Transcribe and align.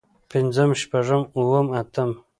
پنځم 0.29 0.69
شپږم 0.81 1.21
اووم 1.37 1.67
اتم 1.79 2.09